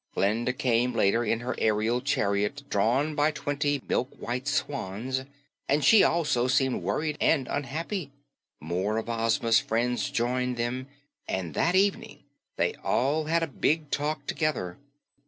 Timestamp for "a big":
13.43-13.91